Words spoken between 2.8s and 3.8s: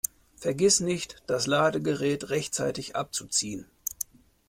abzuziehen!